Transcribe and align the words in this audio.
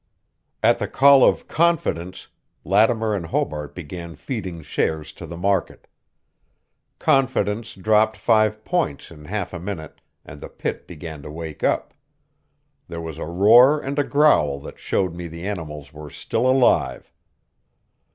At 0.63 0.79
the 0.79 0.87
call 0.87 1.23
of 1.23 1.47
Confidence, 1.47 2.27
Lattimer 2.63 3.13
and 3.13 3.27
Hobart 3.27 3.75
began 3.75 4.15
feeding 4.15 4.63
shares 4.63 5.13
to 5.13 5.27
the 5.27 5.37
market. 5.37 5.85
Confidence 6.97 7.75
dropped 7.75 8.17
five 8.17 8.65
points 8.65 9.11
in 9.11 9.25
half 9.25 9.53
a 9.53 9.59
minute, 9.59 10.01
and 10.25 10.41
the 10.41 10.49
pit 10.49 10.87
began 10.87 11.21
to 11.21 11.29
wake 11.29 11.63
up. 11.63 11.93
There 12.87 12.99
was 12.99 13.19
a 13.19 13.25
roar 13.27 13.79
and 13.79 13.99
a 13.99 14.03
growl 14.03 14.59
that 14.61 14.79
showed 14.79 15.13
me 15.13 15.27
the 15.27 15.47
animals 15.47 15.93
were 15.93 16.09
still 16.09 16.49
alive. 16.49 17.13